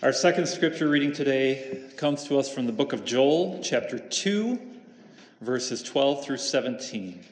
[0.00, 4.56] Our second scripture reading today comes to us from the book of Joel, chapter 2,
[5.40, 7.24] verses 12 through 17.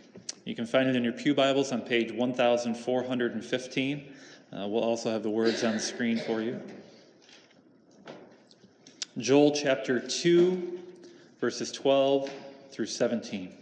[0.44, 4.12] You can find it in your Pew Bibles on page 1415.
[4.52, 6.60] Uh, we'll also have the words on the screen for you.
[9.16, 10.80] Joel chapter 2,
[11.40, 12.28] verses 12
[12.72, 13.52] through 17.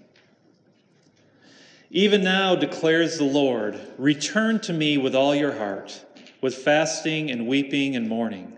[1.90, 6.02] Even now declares the Lord, return to me with all your heart,
[6.40, 8.53] with fasting and weeping and mourning.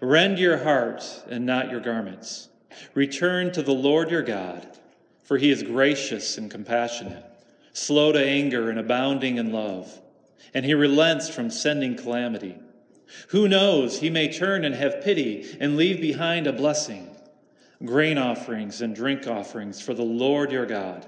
[0.00, 2.48] Rend your heart and not your garments.
[2.94, 4.66] Return to the Lord your God,
[5.24, 7.24] for he is gracious and compassionate,
[7.72, 10.00] slow to anger and abounding in love,
[10.54, 12.56] and he relents from sending calamity.
[13.28, 17.16] Who knows, he may turn and have pity and leave behind a blessing,
[17.84, 21.06] grain offerings and drink offerings for the Lord your God.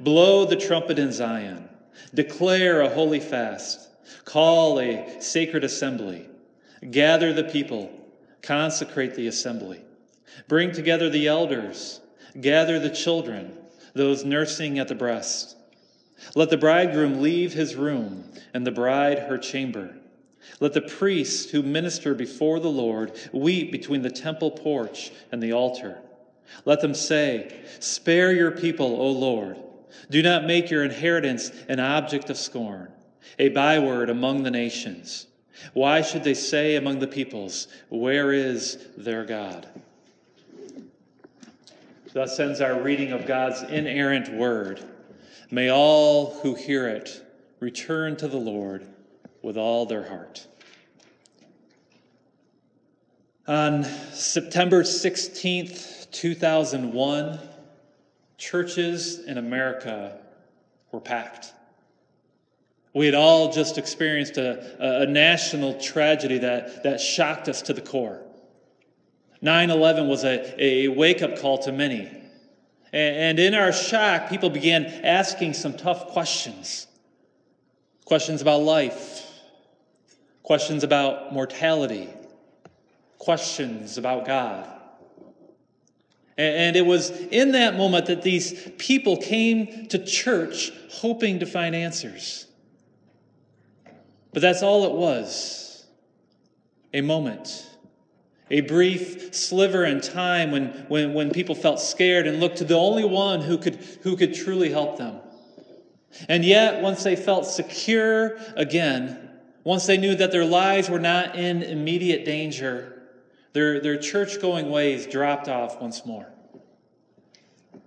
[0.00, 1.68] Blow the trumpet in Zion,
[2.14, 3.88] declare a holy fast,
[4.24, 6.28] call a sacred assembly
[6.90, 7.90] Gather the people,
[8.42, 9.80] consecrate the assembly.
[10.48, 12.00] Bring together the elders,
[12.40, 13.56] gather the children,
[13.94, 15.56] those nursing at the breast.
[16.34, 18.24] Let the bridegroom leave his room,
[18.54, 19.96] and the bride her chamber.
[20.60, 25.52] Let the priests who minister before the Lord weep between the temple porch and the
[25.52, 25.98] altar.
[26.64, 29.56] Let them say, Spare your people, O Lord.
[30.10, 32.92] Do not make your inheritance an object of scorn,
[33.38, 35.26] a byword among the nations.
[35.72, 39.68] Why should they say among the peoples, Where is their God?
[42.12, 44.82] Thus ends our reading of God's inerrant word.
[45.50, 47.22] May all who hear it
[47.60, 48.86] return to the Lord
[49.42, 50.46] with all their heart.
[53.46, 57.38] On September 16th, 2001,
[58.38, 60.18] churches in America
[60.90, 61.52] were packed.
[62.96, 67.82] We had all just experienced a, a national tragedy that, that shocked us to the
[67.82, 68.22] core.
[69.42, 72.10] 9 11 was a, a wake up call to many.
[72.94, 76.86] And in our shock, people began asking some tough questions
[78.06, 79.26] questions about life,
[80.42, 82.08] questions about mortality,
[83.18, 84.72] questions about God.
[86.38, 91.74] And it was in that moment that these people came to church hoping to find
[91.74, 92.46] answers.
[94.32, 95.86] But that's all it was
[96.92, 97.66] a moment,
[98.50, 102.76] a brief sliver in time when, when, when people felt scared and looked to the
[102.76, 105.20] only one who could, who could truly help them.
[106.28, 109.30] And yet, once they felt secure again,
[109.64, 113.02] once they knew that their lives were not in immediate danger,
[113.52, 116.32] their, their church going ways dropped off once more.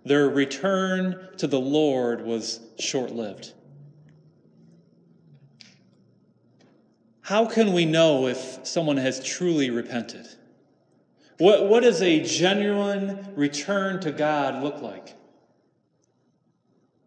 [0.05, 3.53] Their return to the Lord was short lived.
[7.29, 10.27] How can we know if someone has truly repented?
[11.37, 15.13] What, what does a genuine return to God look like?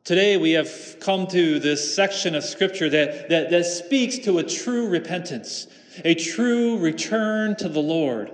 [0.04, 4.44] Today, we have come to this section of Scripture that, that, that speaks to a
[4.44, 5.66] true repentance,
[6.04, 8.30] a true return to the Lord.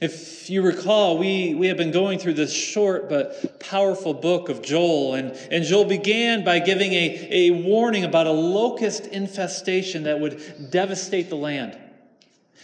[0.00, 4.62] If you recall, we, we have been going through this short but powerful book of
[4.62, 10.18] Joel, and, and Joel began by giving a, a warning about a locust infestation that
[10.18, 11.78] would devastate the land.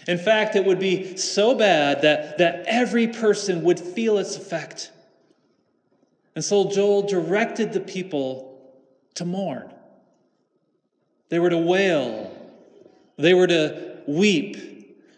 [0.09, 4.91] In fact, it would be so bad that, that every person would feel its effect.
[6.35, 8.73] And so Joel directed the people
[9.17, 9.71] to mourn.
[11.29, 12.35] They were to wail,
[13.19, 14.76] they were to weep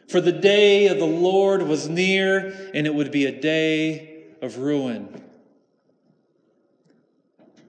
[0.09, 4.59] for the day of the Lord was near, and it would be a day of
[4.59, 5.23] ruin.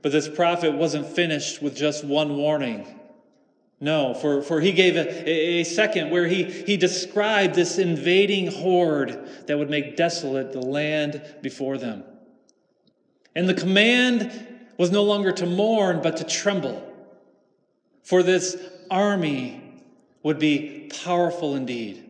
[0.01, 2.88] But this prophet wasn't finished with just one warning.
[3.81, 9.28] No, for, for he gave a, a second where he, he described this invading horde
[9.47, 12.03] that would make desolate the land before them.
[13.35, 14.47] And the command
[14.78, 16.85] was no longer to mourn, but to tremble.
[18.03, 18.57] For this
[18.89, 19.61] army
[20.23, 22.09] would be powerful indeed.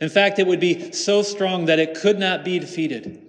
[0.00, 3.22] In fact, it would be so strong that it could not be defeated.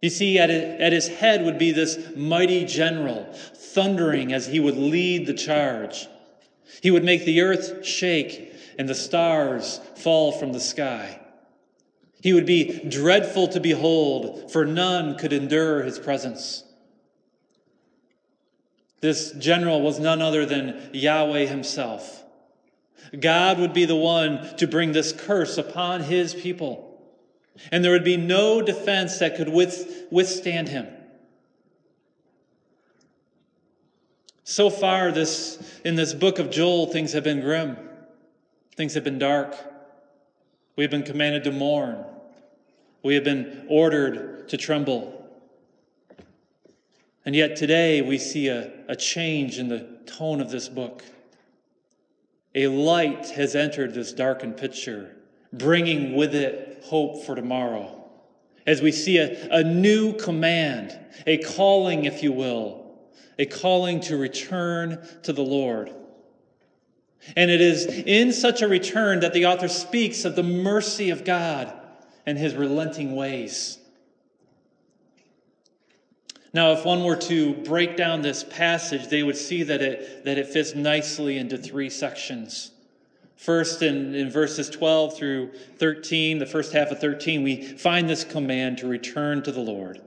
[0.00, 5.26] You see, at, his head would be this mighty general, thundering as he would lead
[5.26, 6.06] the charge.
[6.82, 11.20] He would make the earth shake and the stars fall from the sky.
[12.20, 16.64] He would be dreadful to behold, for none could endure his presence.
[19.00, 22.23] This general was none other than Yahweh himself.
[23.18, 26.90] God would be the one to bring this curse upon his people.
[27.70, 30.88] And there would be no defense that could withstand him.
[34.44, 37.76] So far, this, in this book of Joel, things have been grim.
[38.76, 39.54] Things have been dark.
[40.76, 42.04] We have been commanded to mourn.
[43.02, 45.12] We have been ordered to tremble.
[47.24, 51.02] And yet today we see a, a change in the tone of this book.
[52.54, 55.16] A light has entered this darkened picture,
[55.52, 58.04] bringing with it hope for tomorrow.
[58.66, 62.84] As we see a, a new command, a calling, if you will,
[63.38, 65.90] a calling to return to the Lord.
[67.36, 71.24] And it is in such a return that the author speaks of the mercy of
[71.24, 71.72] God
[72.26, 73.78] and his relenting ways.
[76.54, 80.38] Now, if one were to break down this passage, they would see that it, that
[80.38, 82.70] it fits nicely into three sections.
[83.36, 88.22] First, in, in verses 12 through 13, the first half of 13, we find this
[88.22, 90.00] command to return to the Lord.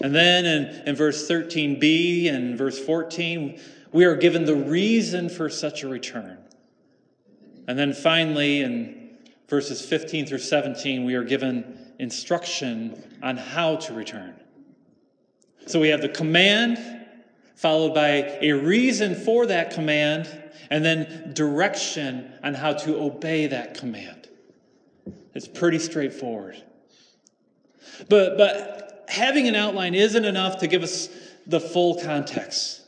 [0.00, 3.60] And then in, in verse 13b and verse 14,
[3.92, 6.38] we are given the reason for such a return.
[7.68, 9.10] And then finally, in
[9.48, 14.34] verses 15 through 17, we are given instruction on how to return.
[15.66, 16.78] So we have the command,
[17.54, 20.28] followed by a reason for that command,
[20.70, 24.28] and then direction on how to obey that command.
[25.34, 26.62] It's pretty straightforward.
[28.08, 31.08] But, but having an outline isn't enough to give us
[31.46, 32.82] the full context.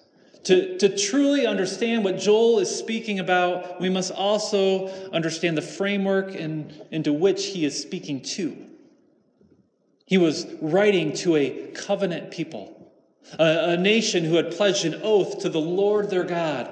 [0.45, 6.35] To, to truly understand what Joel is speaking about, we must also understand the framework
[6.35, 8.57] in, into which he is speaking to.
[10.13, 12.93] He was writing to a covenant people,
[13.39, 16.69] a, a nation who had pledged an oath to the Lord their God.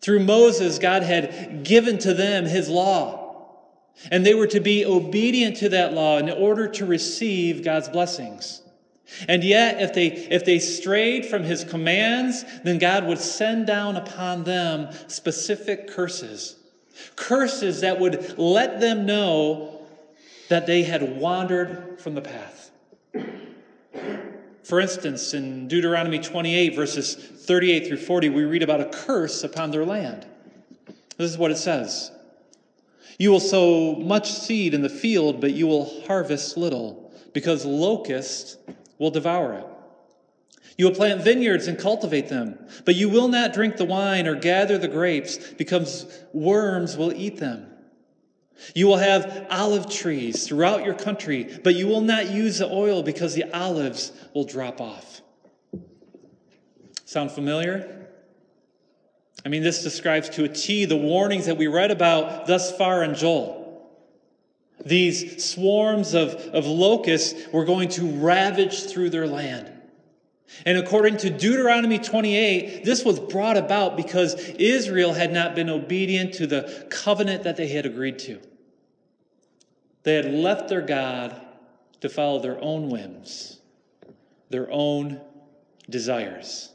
[0.00, 3.62] Through Moses, God had given to them his law,
[4.10, 8.60] and they were to be obedient to that law in order to receive God's blessings.
[9.28, 13.94] And yet, if they, if they strayed from his commands, then God would send down
[13.94, 16.56] upon them specific curses.
[17.14, 19.75] Curses that would let them know
[20.48, 22.70] that they had wandered from the path.
[24.66, 29.70] For instance, in Deuteronomy 28, verses 38 through 40, we read about a curse upon
[29.70, 30.26] their land.
[31.16, 32.10] This is what it says
[33.18, 38.56] You will sow much seed in the field, but you will harvest little, because locusts
[38.98, 39.66] will devour it.
[40.76, 44.34] You will plant vineyards and cultivate them, but you will not drink the wine or
[44.34, 47.68] gather the grapes, because worms will eat them.
[48.74, 53.02] You will have olive trees throughout your country, but you will not use the oil
[53.02, 55.20] because the olives will drop off.
[57.04, 58.08] Sound familiar?
[59.44, 63.04] I mean, this describes to a T the warnings that we read about thus far
[63.04, 63.88] in Joel.
[64.84, 69.72] These swarms of, of locusts were going to ravage through their land.
[70.64, 76.34] And according to Deuteronomy 28, this was brought about because Israel had not been obedient
[76.34, 78.40] to the covenant that they had agreed to.
[80.04, 81.40] They had left their God
[82.00, 83.58] to follow their own whims,
[84.50, 85.20] their own
[85.90, 86.70] desires.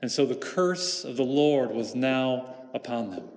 [0.00, 3.28] And so the curse of the Lord was now upon them.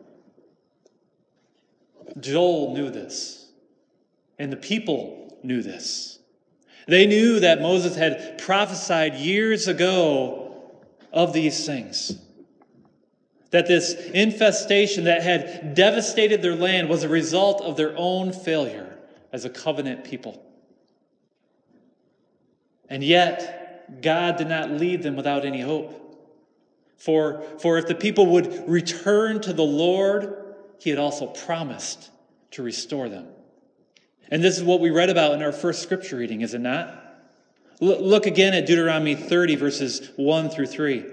[2.19, 3.51] Joel knew this,
[4.37, 6.16] and the people knew this.
[6.87, 10.55] They knew that Moses had prophesied years ago
[11.11, 12.19] of these things.
[13.51, 18.97] That this infestation that had devastated their land was a result of their own failure
[19.31, 20.41] as a covenant people.
[22.89, 26.03] And yet, God did not leave them without any hope.
[26.97, 32.09] For, for if the people would return to the Lord, he had also promised
[32.51, 33.27] to restore them.
[34.29, 37.03] And this is what we read about in our first scripture reading, is it not?
[37.79, 41.05] Look again at Deuteronomy 30, verses 1 through 3.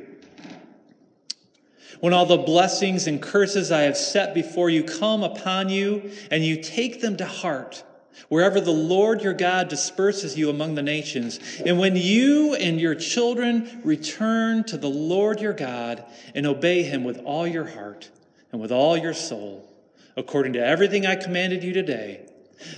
[2.01, 6.45] When all the blessings and curses I have set before you come upon you, and
[6.45, 7.85] you take them to heart,
[8.29, 12.95] wherever the Lord your God disperses you among the nations, and when you and your
[12.95, 16.05] children return to the Lord your God
[16.35, 18.11] and obey him with all your heart
[18.53, 19.71] and with all your soul,
[20.17, 22.27] according to everything I commanded you today,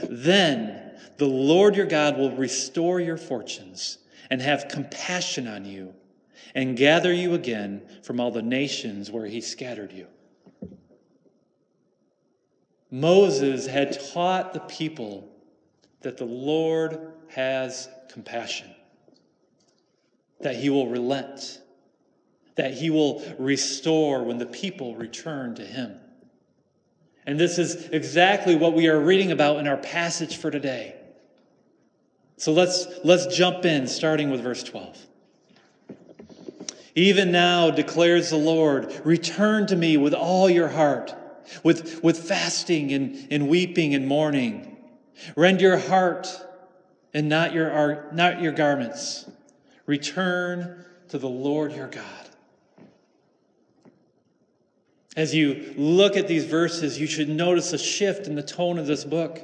[0.09, 3.99] then the Lord your God will restore your fortunes
[4.31, 5.95] and have compassion on you
[6.55, 10.07] and gather you again from all the nations where he scattered you.
[12.91, 15.29] Moses had taught the people
[16.01, 18.71] that the Lord has compassion,
[20.41, 21.61] that he will relent,
[22.55, 25.99] that he will restore when the people return to him.
[27.27, 30.95] And this is exactly what we are reading about in our passage for today.
[32.37, 34.97] So let's, let's jump in, starting with verse 12.
[36.95, 41.15] Even now, declares the Lord, return to me with all your heart,
[41.63, 44.77] with, with fasting and, and weeping and mourning.
[45.35, 46.29] Rend your heart
[47.13, 49.29] and not your, not your garments.
[49.87, 52.26] Return to the Lord your God.
[55.17, 58.87] As you look at these verses, you should notice a shift in the tone of
[58.87, 59.41] this book.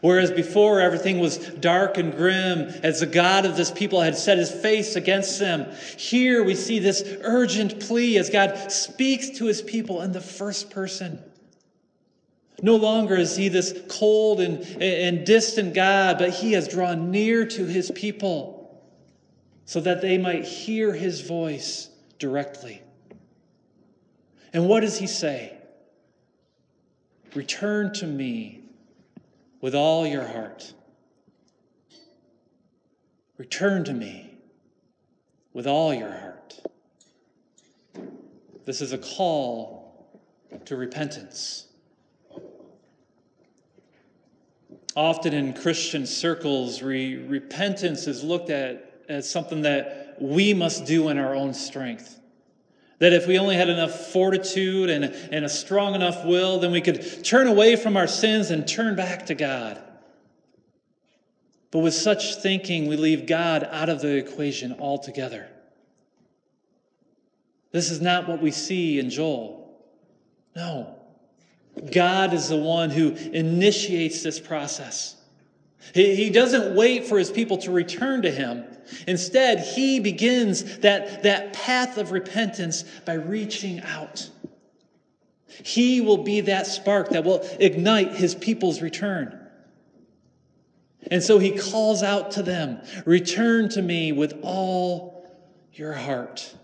[0.00, 4.38] Whereas before everything was dark and grim, as the God of this people had set
[4.38, 9.62] his face against them, here we see this urgent plea as God speaks to his
[9.62, 11.22] people in the first person.
[12.62, 17.46] No longer is he this cold and, and distant God, but he has drawn near
[17.46, 18.82] to his people
[19.66, 22.82] so that they might hear his voice directly.
[24.52, 25.56] And what does he say?
[27.34, 28.62] Return to me
[29.60, 30.72] with all your heart.
[33.36, 34.38] Return to me
[35.52, 36.60] with all your heart.
[38.64, 39.86] This is a call
[40.64, 41.66] to repentance.
[44.96, 51.10] Often in Christian circles, re- repentance is looked at as something that we must do
[51.10, 52.18] in our own strength.
[52.98, 56.80] That if we only had enough fortitude and, and a strong enough will, then we
[56.80, 59.82] could turn away from our sins and turn back to God.
[61.70, 65.48] But with such thinking, we leave God out of the equation altogether.
[67.72, 69.78] This is not what we see in Joel.
[70.54, 70.94] No.
[71.92, 75.15] God is the one who initiates this process.
[75.94, 78.64] He, he doesn't wait for his people to return to him.
[79.06, 84.28] Instead, he begins that, that path of repentance by reaching out.
[85.64, 89.40] He will be that spark that will ignite his people's return.
[91.10, 95.24] And so he calls out to them Return to me with all
[95.72, 96.54] your heart.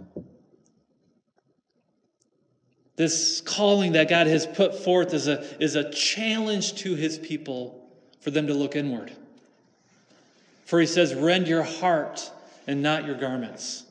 [2.96, 7.81] This calling that God has put forth is a, is a challenge to his people
[8.22, 9.12] for them to look inward.
[10.64, 12.30] For he says, Rend your heart
[12.66, 13.84] and not your garments.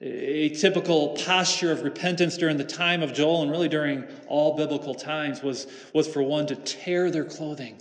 [0.00, 4.94] A typical posture of repentance during the time of Joel and really during all biblical
[4.94, 7.80] times was, was for one to tear their clothing.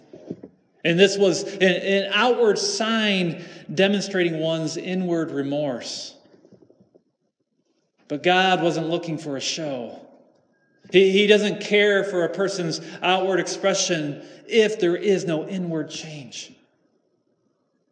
[0.83, 6.15] And this was an, an outward sign demonstrating one's inward remorse.
[8.07, 10.06] But God wasn't looking for a show.
[10.91, 16.53] He, he doesn't care for a person's outward expression if there is no inward change.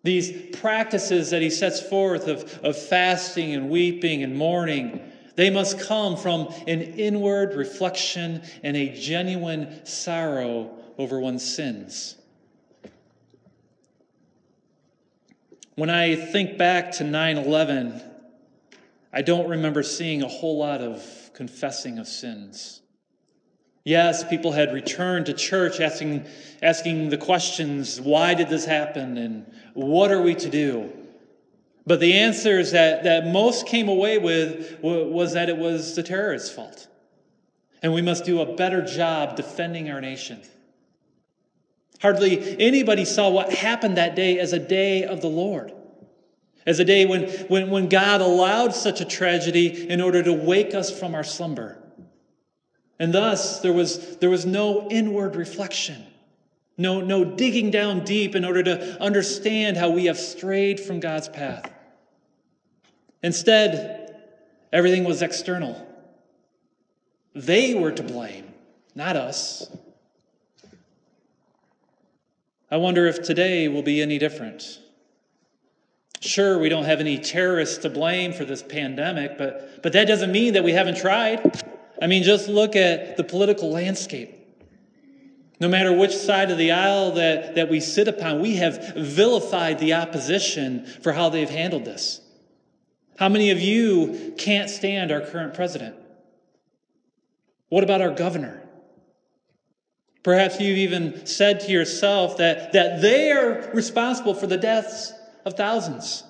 [0.03, 5.01] These practices that he sets forth of, of fasting and weeping and mourning,
[5.35, 12.15] they must come from an inward reflection and a genuine sorrow over one's sins.
[15.75, 18.01] When I think back to 9 11,
[19.11, 22.81] I don't remember seeing a whole lot of confessing of sins.
[23.85, 26.25] Yes, people had returned to church asking,
[26.63, 30.91] asking the questions why did this happen and what are we to do?
[31.85, 36.49] But the answers that, that most came away with was that it was the terrorists'
[36.49, 36.87] fault.
[37.83, 40.41] And we must do a better job defending our nation.
[42.01, 45.71] Hardly anybody saw what happened that day as a day of the Lord,
[46.65, 50.73] as a day when, when, when God allowed such a tragedy in order to wake
[50.73, 51.84] us from our slumber.
[52.99, 56.05] And thus, there was, there was no inward reflection,
[56.77, 61.27] no, no digging down deep in order to understand how we have strayed from God's
[61.27, 61.71] path.
[63.21, 64.15] Instead,
[64.71, 65.85] everything was external.
[67.33, 68.53] They were to blame,
[68.93, 69.69] not us.
[72.71, 74.79] I wonder if today will be any different.
[76.21, 80.31] Sure, we don't have any terrorists to blame for this pandemic, but, but that doesn't
[80.31, 81.61] mean that we haven't tried.
[82.05, 84.31] I mean, just look at the political landscape.
[85.59, 89.79] No matter which side of the aisle that, that we sit upon, we have vilified
[89.79, 92.21] the opposition for how they've handled this.
[93.17, 95.95] How many of you can't stand our current president?
[97.69, 98.61] What about our governor?
[100.21, 105.11] Perhaps you've even said to yourself that, that they are responsible for the deaths
[105.43, 106.23] of thousands.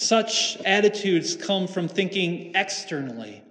[0.00, 3.42] Such attitudes come from thinking externally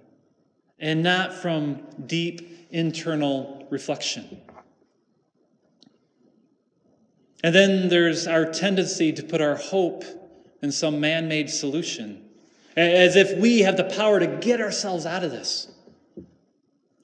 [0.80, 4.40] and not from deep internal reflection.
[7.44, 10.02] And then there's our tendency to put our hope
[10.60, 12.28] in some man made solution,
[12.76, 15.70] as if we have the power to get ourselves out of this.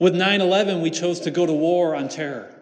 [0.00, 2.55] With 9 11, we chose to go to war on terror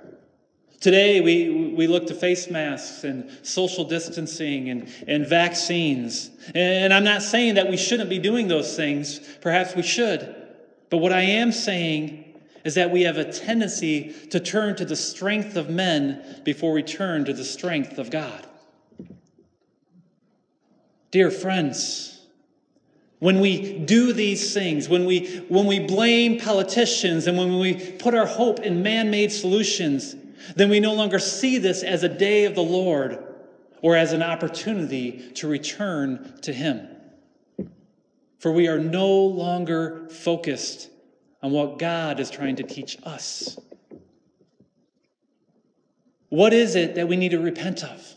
[0.85, 6.29] Today, we, we look to face masks and social distancing and, and vaccines.
[6.55, 9.19] And I'm not saying that we shouldn't be doing those things.
[9.41, 10.37] Perhaps we should.
[10.91, 14.95] But what I am saying is that we have a tendency to turn to the
[14.95, 18.47] strength of men before we turn to the strength of God.
[21.11, 22.27] Dear friends,
[23.21, 28.13] when we do these things, when we, when we blame politicians and when we put
[28.13, 30.17] our hope in man made solutions,
[30.57, 33.23] then we no longer see this as a day of the Lord
[33.83, 36.89] or as an opportunity to return to Him.
[38.39, 40.91] For we are no longer focused
[41.43, 43.59] on what God is trying to teach us.
[46.29, 48.15] What is it that we need to repent of?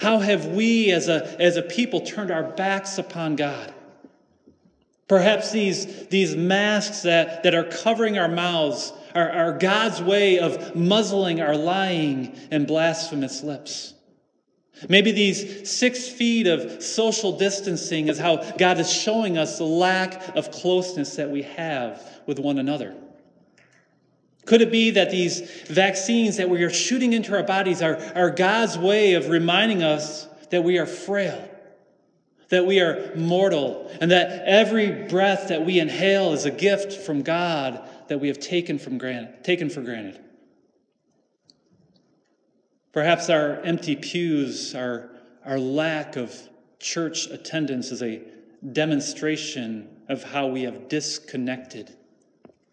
[0.00, 3.74] How have we as a, as a people turned our backs upon God?
[5.08, 11.40] Perhaps these, these masks that, that are covering our mouths are, God's way of muzzling
[11.40, 13.94] our lying and blasphemous lips.
[14.88, 20.36] Maybe these six feet of social distancing is how God is showing us the lack
[20.36, 22.94] of closeness that we have with one another.
[24.46, 28.30] Could it be that these vaccines that we are shooting into our bodies are, are
[28.30, 31.46] God's way of reminding us that we are frail,
[32.48, 37.22] that we are mortal, and that every breath that we inhale is a gift from
[37.22, 40.20] God that we have taken, from granted, taken for granted.
[42.92, 45.10] Perhaps our empty pews, our,
[45.44, 46.34] our lack of
[46.80, 48.22] church attendance is a
[48.72, 51.94] demonstration of how we have disconnected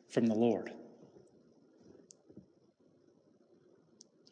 [0.10, 0.72] from the Lord.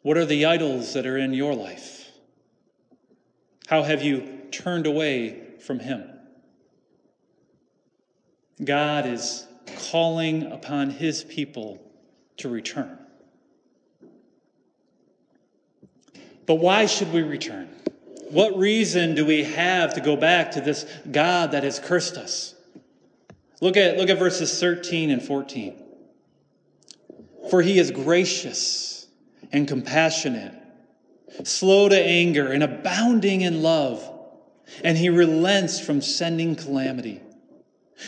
[0.02, 2.10] What are the idols that are in your life?
[3.68, 6.10] How have you turned away from Him?
[8.62, 11.80] God is calling upon his people
[12.38, 12.98] to return.
[16.46, 17.68] But why should we return?
[18.30, 22.54] What reason do we have to go back to this God that has cursed us?
[23.60, 25.74] Look at, look at verses 13 and 14.
[27.50, 29.06] For he is gracious
[29.52, 30.54] and compassionate,
[31.44, 34.10] slow to anger, and abounding in love,
[34.82, 37.20] and he relents from sending calamity.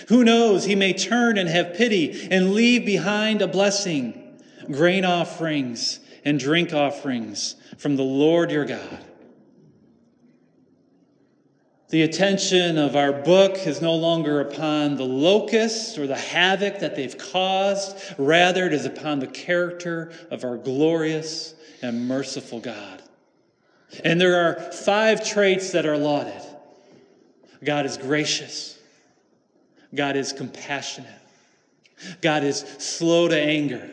[0.09, 4.39] Who knows, he may turn and have pity and leave behind a blessing,
[4.71, 9.05] grain offerings and drink offerings from the Lord your God.
[11.89, 16.97] The attention of our book is no longer upon the locusts or the havoc that
[16.97, 17.97] they've caused.
[18.19, 23.03] Rather, it is upon the character of our glorious and merciful God.
[24.03, 26.43] And there are five traits that are lauded
[27.65, 28.76] God is gracious.
[29.97, 31.11] God is compassionate.
[32.21, 33.91] God is slow to anger.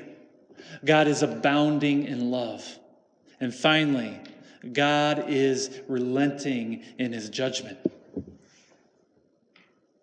[0.84, 2.64] God is abounding in love.
[3.40, 4.20] And finally,
[4.72, 7.78] God is relenting in his judgment.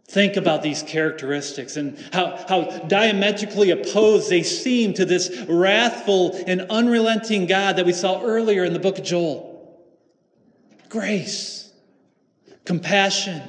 [0.07, 6.63] Think about these characteristics and how, how diametrically opposed they seem to this wrathful and
[6.63, 9.81] unrelenting God that we saw earlier in the book of Joel.
[10.89, 11.73] Grace,
[12.65, 13.41] compassion,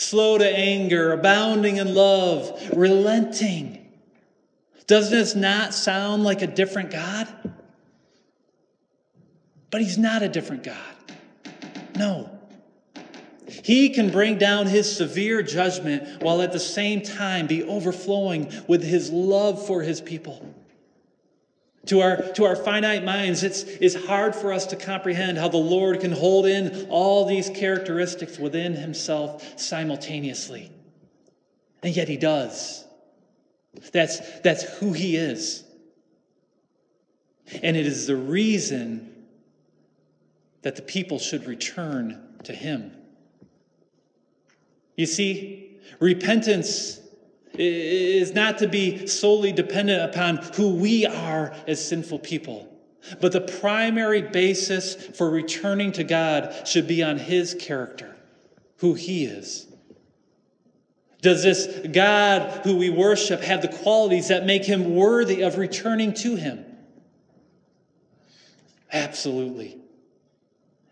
[0.00, 3.86] slow to anger, abounding in love, relenting.
[4.86, 7.28] Doesn't this not sound like a different God?
[9.70, 10.76] But he's not a different God.
[11.96, 12.30] No.
[13.62, 18.82] He can bring down his severe judgment while at the same time be overflowing with
[18.82, 20.54] his love for his people.
[21.86, 25.56] To our, to our finite minds, it's, it's hard for us to comprehend how the
[25.56, 30.70] Lord can hold in all these characteristics within himself simultaneously.
[31.82, 32.84] And yet he does.
[33.92, 35.64] That's, that's who he is.
[37.62, 39.24] And it is the reason
[40.62, 42.92] that the people should return to him.
[44.96, 46.99] You see, repentance
[47.54, 52.66] is not to be solely dependent upon who we are as sinful people.
[53.20, 58.14] But the primary basis for returning to God should be on His character,
[58.78, 59.66] who He is.
[61.22, 66.14] Does this God who we worship have the qualities that make Him worthy of returning
[66.14, 66.64] to Him?
[68.92, 69.78] Absolutely.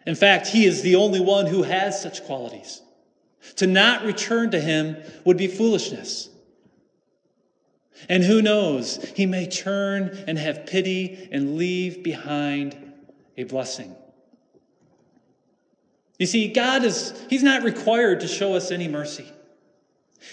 [0.07, 2.83] In fact, He is the only one who has such qualities.
[3.57, 6.31] To not return to Him would be foolishness.
[8.09, 12.77] And who knows, he may turn and have pity and leave behind
[13.37, 13.95] a blessing.
[16.19, 19.31] You see, God is, he's not required to show us any mercy.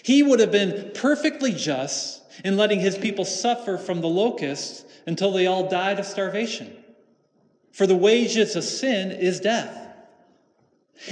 [0.04, 5.32] He would have been perfectly just in letting his people suffer from the locusts until
[5.32, 6.76] they all died of starvation.
[7.72, 9.82] For the wages of sin is death.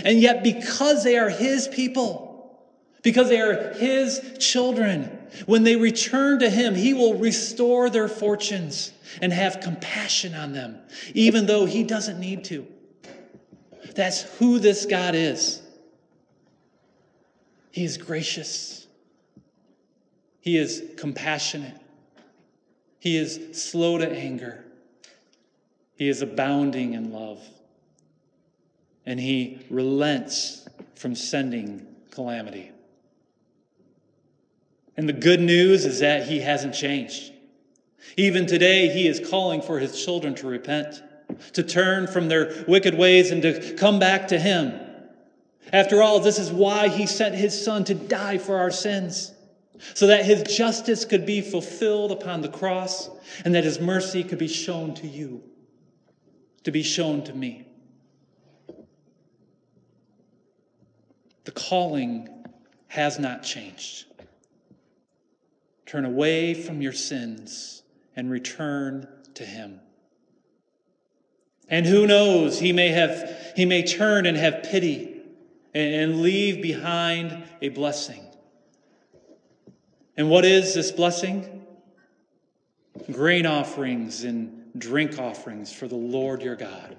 [0.03, 2.63] And yet, because they are his people,
[3.03, 8.91] because they are his children, when they return to him, he will restore their fortunes
[9.21, 10.79] and have compassion on them,
[11.13, 12.67] even though he doesn't need to.
[13.95, 15.61] That's who this God is.
[17.71, 18.87] He is gracious,
[20.41, 21.79] he is compassionate,
[22.99, 24.63] he is slow to anger.
[25.95, 27.41] He is abounding in love.
[29.05, 32.72] And he relents from sending calamity.
[34.95, 37.33] And the good news is that he hasn't changed.
[38.17, 41.01] Even today, he is calling for his children to repent,
[41.53, 44.79] to turn from their wicked ways and to come back to him.
[45.71, 49.31] After all, this is why he sent his son to die for our sins,
[49.95, 53.09] so that his justice could be fulfilled upon the cross
[53.43, 55.41] and that his mercy could be shown to you
[56.63, 57.67] to be shown to me.
[61.45, 62.29] The calling
[62.87, 64.05] has not changed.
[65.93, 67.83] Turn away from your sins
[68.15, 69.79] and return to him.
[71.69, 75.21] And who knows, he may have he may turn and have pity
[75.71, 78.25] and leave behind a blessing.
[80.17, 81.63] And what is this blessing?
[83.11, 86.97] Grain offerings and drink offerings for the Lord your God.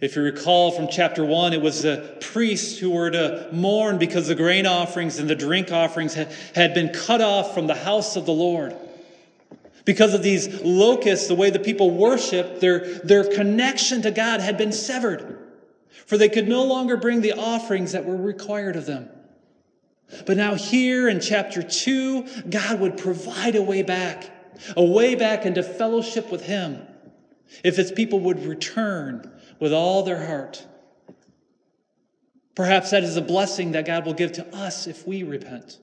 [0.00, 4.28] If you recall from chapter 1, it was the priests who were to mourn because
[4.28, 8.24] the grain offerings and the drink offerings had, been cut off from the house of
[8.24, 8.74] the Lord.
[9.84, 14.56] Because of these locusts, the way the people worshiped, their, their connection to God had
[14.56, 15.38] been severed.
[16.06, 19.10] For they could no longer bring the offerings that were required of them.
[20.24, 24.30] But now, here in chapter 2, God would provide a way back
[24.76, 26.82] a way back into fellowship with Him,
[27.64, 30.66] if His people would return with all their heart.
[32.54, 35.78] Perhaps that is a blessing that God will give to us if we repent.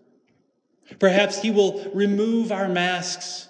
[0.99, 3.47] Perhaps He will remove our masks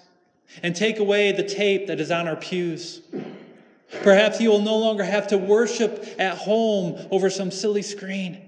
[0.62, 3.00] and take away the tape that is on our pews.
[4.02, 8.42] Perhaps you will no longer have to worship at home over some silly screen.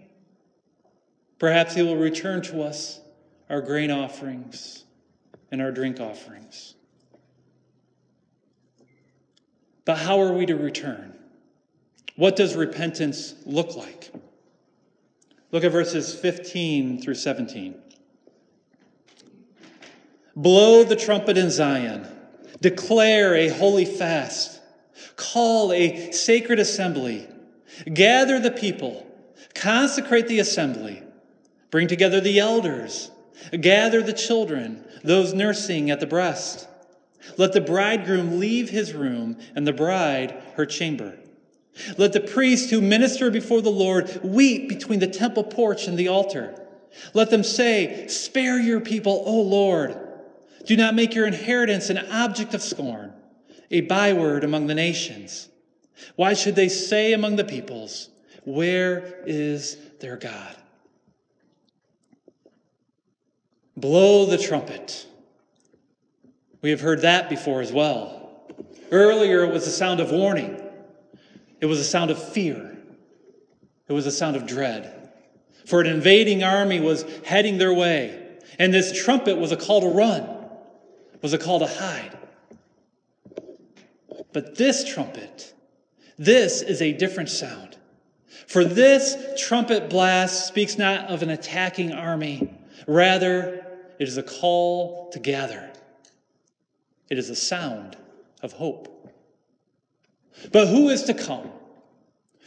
[1.38, 3.00] Perhaps He will return to us
[3.48, 4.84] our grain offerings
[5.50, 6.74] and our drink offerings.
[9.84, 11.19] But how are we to return?
[12.16, 14.11] What does repentance look like?
[15.53, 17.75] Look at verses 15 through 17.
[20.37, 22.07] Blow the trumpet in Zion,
[22.61, 24.61] declare a holy fast,
[25.16, 27.27] call a sacred assembly,
[27.92, 29.07] gather the people,
[29.55, 31.03] consecrate the assembly,
[31.70, 33.11] bring together the elders,
[33.61, 36.68] gather the children, those nursing at the breast.
[37.37, 41.18] Let the bridegroom leave his room and the bride her chamber.
[41.96, 46.09] Let the priests who minister before the Lord weep between the temple porch and the
[46.09, 46.54] altar.
[47.14, 49.96] Let them say, Spare your people, O Lord.
[50.66, 53.12] Do not make your inheritance an object of scorn,
[53.70, 55.48] a byword among the nations.
[56.16, 58.11] Why should they say among the peoples,
[58.44, 60.56] Where is their God?
[63.76, 65.06] Blow the trumpet.
[66.62, 68.42] We have heard that before as well.
[68.92, 70.60] Earlier, it was the sound of warning,
[71.61, 72.79] it was a sound of fear,
[73.88, 74.96] it was a sound of dread.
[75.66, 79.88] For an invading army was heading their way, and this trumpet was a call to
[79.88, 80.29] run,
[81.23, 82.16] was a call to hide.
[84.33, 85.53] But this trumpet,
[86.18, 87.77] this is a different sound.
[88.46, 92.53] For this trumpet blast speaks not of an attacking army,
[92.87, 93.66] rather,
[93.99, 95.70] it is a call to gather.
[97.11, 97.96] It is a sound
[98.42, 99.10] of hope.
[100.52, 101.50] But who is to come?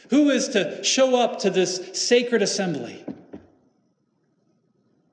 [0.09, 3.03] Who is to show up to this sacred assembly?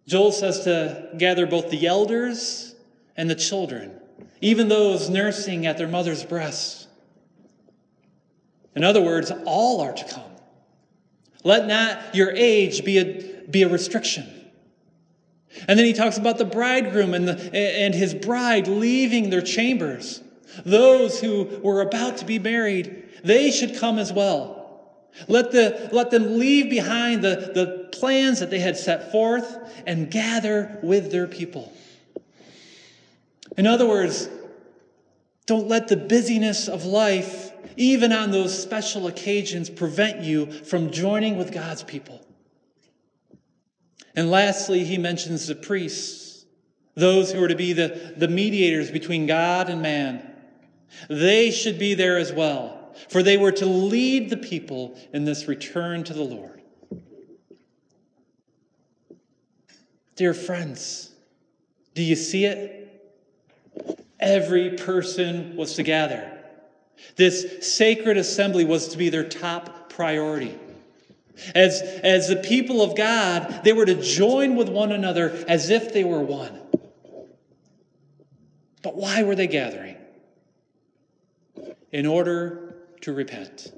[0.07, 2.75] Joel says to gather both the elders
[3.17, 3.93] and the children,
[4.41, 6.89] even those nursing at their mother's breast.
[8.75, 10.31] In other words, all are to come.
[11.45, 14.27] Let not your age be a, be a restriction.
[15.67, 20.23] And then he talks about the bridegroom and, the, and his bride leaving their chambers.
[20.65, 24.61] Those who were about to be married, they should come as well.
[25.29, 30.11] Let, the, let them leave behind the, the plans that they had set forth and
[30.11, 31.73] gather with their people.
[33.57, 34.29] In other words,
[35.47, 41.37] don't let the busyness of life, even on those special occasions, prevent you from joining
[41.37, 42.25] with God's people.
[44.15, 46.45] And lastly, he mentions the priests,
[46.95, 50.30] those who are to be the, the mediators between God and man.
[51.09, 55.49] They should be there as well, for they were to lead the people in this
[55.49, 56.61] return to the Lord.
[60.17, 61.11] Dear friends,
[61.95, 62.77] do you see it?
[64.19, 66.31] Every person was to gather.
[67.17, 70.59] This sacred assembly was to be their top priority.
[71.55, 75.93] As, as the people of God, they were to join with one another as if
[75.93, 76.61] they were one.
[78.83, 79.90] But why were they gathering?
[81.93, 83.73] In order to repent.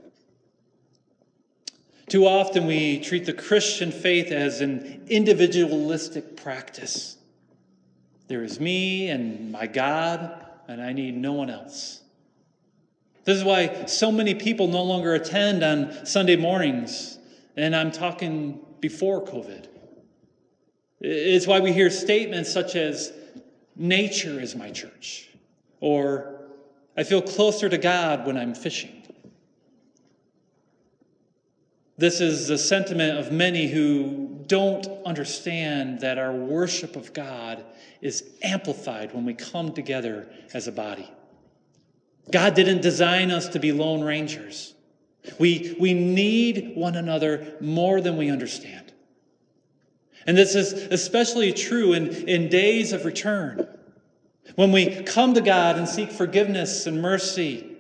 [2.09, 7.17] Too often we treat the Christian faith as an individualistic practice.
[8.29, 12.03] There is me and my God, and I need no one else.
[13.25, 17.19] This is why so many people no longer attend on Sunday mornings,
[17.57, 19.69] and I'm talking before COVID.
[21.01, 23.13] It's why we hear statements such as,
[23.77, 25.31] nature is my church,
[25.81, 26.42] or
[26.97, 29.03] I feel closer to God when I'm fishing.
[31.99, 37.65] This is the sentiment of many who don't understand that our worship of God
[38.01, 41.11] is amplified when we come together as a body.
[42.31, 44.75] God didn't design us to be lone rangers.
[45.39, 48.93] We, we need one another more than we understand.
[50.27, 53.69] And this is especially true in, in days of return.
[54.57, 57.77] When we come to God and seek forgiveness and mercy,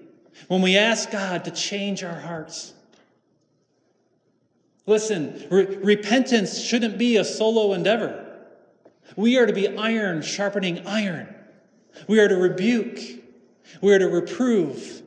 [0.48, 2.74] when we ask God to change our hearts,
[4.86, 8.26] Listen, re- repentance shouldn't be a solo endeavor.
[9.16, 11.34] We are to be iron sharpening iron.
[12.08, 12.98] We are to rebuke.
[13.80, 15.02] We are to reprove.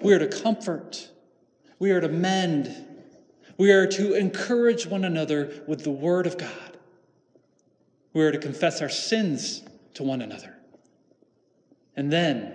[0.00, 1.10] We are to comfort.
[1.78, 2.86] We are to mend.
[3.58, 6.78] We are to encourage one another with the Word of God.
[8.14, 9.62] We are to confess our sins
[9.94, 10.56] to one another.
[11.96, 12.54] And then,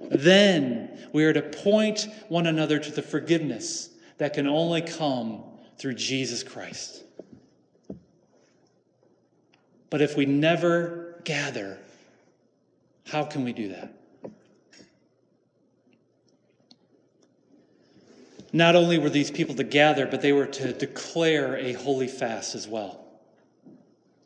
[0.00, 5.42] then we are to point one another to the forgiveness that can only come
[5.78, 7.04] through Jesus Christ.
[9.90, 11.78] But if we never gather,
[13.06, 13.94] how can we do that?
[18.52, 22.54] Not only were these people to gather, but they were to declare a holy fast
[22.54, 23.04] as well.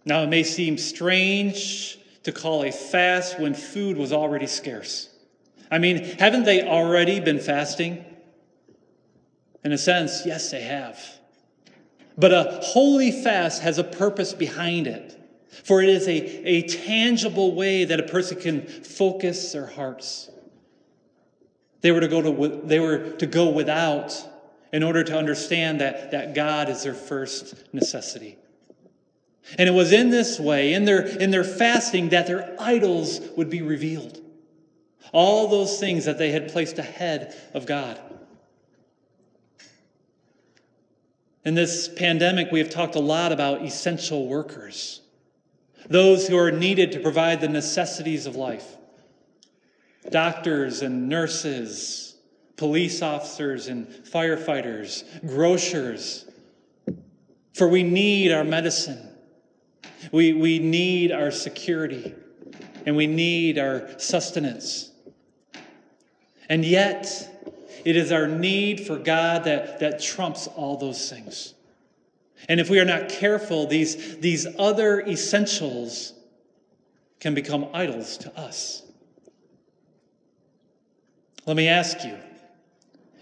[0.04, 5.08] Now, it may seem strange to call a fast when food was already scarce.
[5.70, 8.04] I mean, haven't they already been fasting?
[9.64, 11.00] In a sense, yes, they have.
[12.16, 15.18] But a holy fast has a purpose behind it,
[15.64, 16.12] for it is a,
[16.46, 20.30] a tangible way that a person can focus their hearts.
[21.80, 24.14] They were to go to, they were to go without
[24.72, 28.38] in order to understand that, that God is their first necessity.
[29.58, 33.50] And it was in this way, in their, in their fasting, that their idols would
[33.50, 34.20] be revealed.
[35.12, 38.00] All those things that they had placed ahead of God.
[41.44, 45.00] In this pandemic, we have talked a lot about essential workers,
[45.88, 48.76] those who are needed to provide the necessities of life
[50.10, 52.16] doctors and nurses,
[52.56, 56.26] police officers and firefighters, grocers.
[57.54, 59.11] For we need our medicine,
[60.10, 62.14] we, we need our security,
[62.86, 64.90] and we need our sustenance.
[66.48, 67.28] And yet,
[67.84, 71.54] it is our need for God that, that trumps all those things.
[72.48, 76.12] And if we are not careful, these, these other essentials
[77.20, 78.82] can become idols to us.
[81.46, 82.16] Let me ask you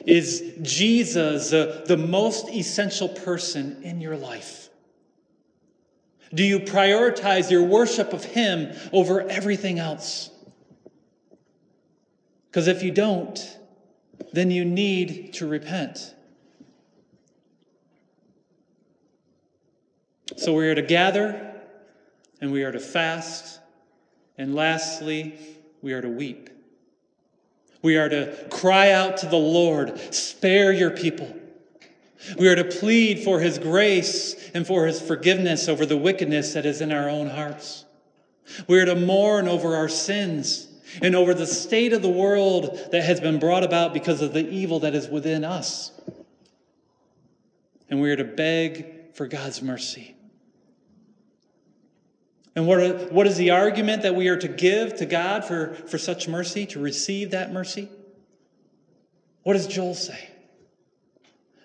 [0.07, 4.70] Is Jesus uh, the most essential person in your life?
[6.33, 10.31] Do you prioritize your worship of Him over everything else?
[12.51, 13.59] Because if you don't,
[14.33, 16.15] then you need to repent.
[20.37, 21.55] So we are to gather
[22.41, 23.61] and we are to fast.
[24.39, 25.35] And lastly,
[25.83, 26.49] we are to weep.
[27.83, 31.35] We are to cry out to the Lord, spare your people.
[32.39, 36.67] We are to plead for his grace and for his forgiveness over the wickedness that
[36.67, 37.85] is in our own hearts.
[38.67, 40.69] We are to mourn over our sins
[41.01, 44.49] and over the state of the world that has been brought about because of the
[44.49, 45.93] evil that is within us.
[47.89, 50.15] And we are to beg for God's mercy.
[52.57, 55.99] And what, what is the argument that we are to give to God for, for
[55.99, 57.89] such mercy, to receive that mercy?
[59.45, 60.29] What does Joel say?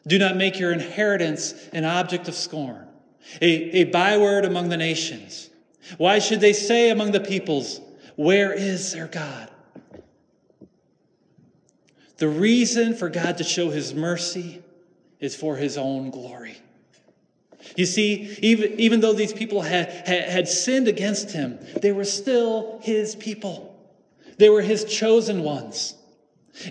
[0.07, 2.87] Do not make your inheritance an object of scorn,
[3.41, 5.49] a, a byword among the nations.
[5.97, 7.81] Why should they say among the peoples,
[8.15, 9.49] where is their God?
[12.17, 14.61] The reason for God to show his mercy
[15.19, 16.57] is for his own glory.
[17.75, 22.05] You see, even, even though these people had, had, had sinned against him, they were
[22.05, 23.75] still his people.
[24.37, 25.95] They were his chosen ones.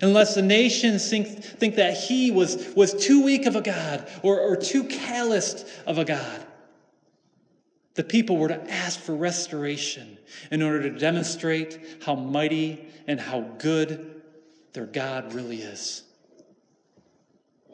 [0.02, 4.40] Unless the nations think, think that he was, was too weak of a God or,
[4.40, 6.46] or too calloused of a God,
[7.94, 10.18] the people were to ask for restoration
[10.50, 14.22] in order to demonstrate how mighty and how good
[14.72, 16.02] their God really is.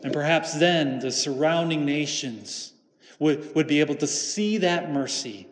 [0.02, 2.72] And perhaps then the surrounding nations
[3.18, 5.46] would, would be able to see that mercy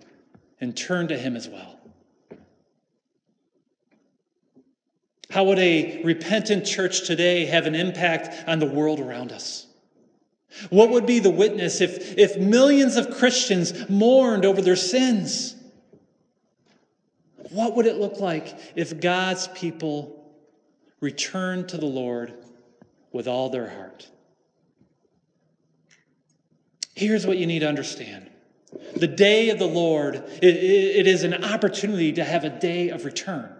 [0.61, 1.68] and turn to him as well.
[5.31, 9.67] How would a repentant church today have an impact on the world around us?
[10.71, 15.55] What would be the witness if, if millions of Christians mourned over their sins?
[17.51, 20.33] What would it look like if God's people
[21.01, 22.35] returned to the Lord
[23.13, 24.09] with all their heart?
[26.95, 28.31] Here's what you need to understand
[28.97, 33.05] the day of the Lord, it, it is an opportunity to have a day of
[33.05, 33.58] return.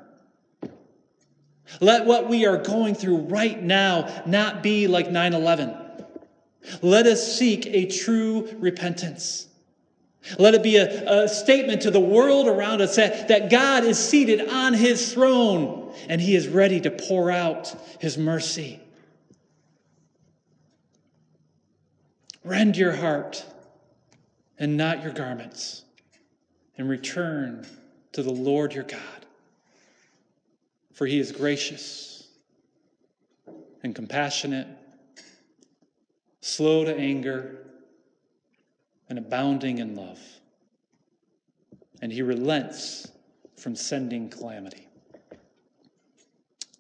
[1.81, 5.77] Let what we are going through right now not be like 9 11.
[6.83, 9.47] Let us seek a true repentance.
[10.39, 13.99] Let it be a, a, statement to the world around us that, that God is
[13.99, 18.81] seated on his throne and he is ready to pour out his mercy.
[22.45, 23.45] Rend your heart
[24.59, 25.85] and not your garments
[26.77, 27.67] and return
[28.13, 29.18] to the Lord your God
[30.99, 32.27] for he is gracious
[33.85, 34.67] and compassionate,
[36.41, 37.59] slow to anger,
[39.09, 40.19] and abounding in love.
[42.03, 43.07] And he relents
[43.57, 44.89] from sending calamity.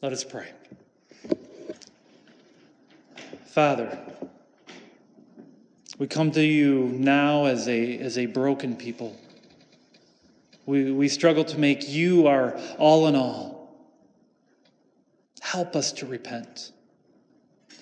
[0.02, 0.48] Let us pray.
[3.46, 3.96] Father,
[5.96, 9.16] we come to you now as a, as a broken people.
[10.66, 13.58] We, we struggle to make you our all in all.
[15.59, 16.71] Help us to repent.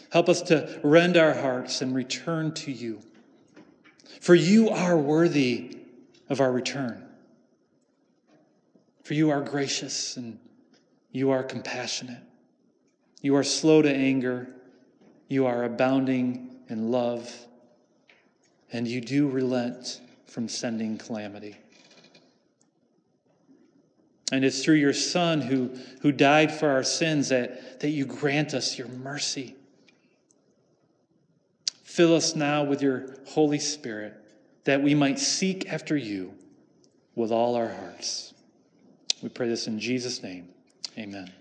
[0.09, 3.03] Help us to rend our hearts and return to you.
[4.23, 5.77] For you are worthy
[6.31, 7.07] of our return.
[9.05, 10.39] For you are gracious and
[11.13, 12.23] you are compassionate.
[13.21, 14.49] You are slow to anger.
[15.29, 17.31] You are abounding in love.
[18.73, 21.57] And you do relent from sending calamity.
[24.33, 28.55] And it's through your Son who, who died for our sins that, that you grant
[28.55, 29.55] us your mercy.
[31.85, 34.15] Fill us now with your Holy Spirit
[34.65, 36.35] that we might seek after you
[37.15, 38.35] with all our hearts.
[39.23, 40.49] We pray this in Jesus' name.
[40.99, 41.33] Amen.